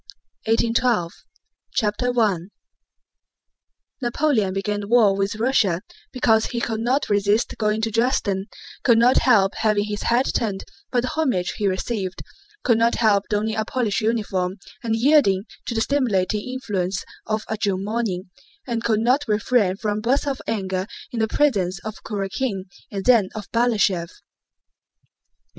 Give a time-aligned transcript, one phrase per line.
[0.47, 1.11] BOOK TEN: 1812
[1.75, 2.37] CHAPTER I
[4.01, 8.47] Napoleon began the war with Russia because he could not resist going to Dresden,
[8.83, 12.23] could not help having his head turned by the homage he received,
[12.63, 17.55] could not help donning a Polish uniform and yielding to the stimulating influence of a
[17.55, 18.31] June morning,
[18.65, 23.29] and could not refrain from bursts of anger in the presence of Kurákin and then
[23.35, 24.09] of Balashëv.